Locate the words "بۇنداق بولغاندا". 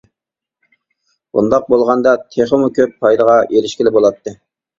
1.37-2.15